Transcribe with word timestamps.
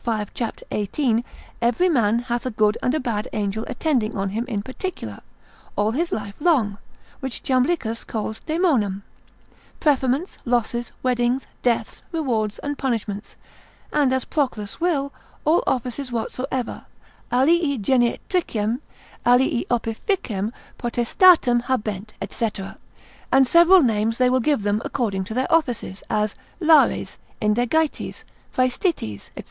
5, 0.03 0.33
cap. 0.33 0.61
18, 0.71 1.23
every 1.61 1.87
man 1.87 2.17
hath 2.23 2.43
a 2.47 2.49
good 2.49 2.75
and 2.81 2.95
a 2.95 2.99
bad 2.99 3.27
angel 3.33 3.63
attending 3.67 4.17
on 4.17 4.29
him 4.29 4.45
in 4.47 4.63
particular, 4.63 5.19
all 5.75 5.91
his 5.91 6.11
life 6.11 6.33
long, 6.39 6.79
which 7.19 7.43
Jamblichus 7.43 8.03
calls 8.03 8.41
daemonem,) 8.41 9.03
preferments, 9.79 10.39
losses, 10.43 10.91
weddings, 11.03 11.45
deaths, 11.61 12.01
rewards 12.11 12.57
and 12.57 12.79
punishments, 12.79 13.35
and 13.93 14.11
as 14.11 14.25
Proclus 14.25 14.81
will, 14.81 15.13
all 15.45 15.63
offices 15.67 16.11
whatsoever, 16.11 16.87
alii 17.31 17.77
genetricem, 17.79 18.79
alii 19.23 19.67
opificem 19.69 20.51
potestatem 20.79 21.61
habent, 21.65 22.15
&c. 22.31 22.49
and 23.31 23.47
several 23.47 23.83
names 23.83 24.17
they 24.17 24.31
give 24.39 24.63
them 24.63 24.81
according 24.83 25.23
to 25.25 25.35
their 25.35 25.53
offices, 25.53 26.01
as 26.09 26.33
Lares, 26.59 27.19
Indegites, 27.39 28.23
Praestites, 28.51 29.29
&c. 29.31 29.31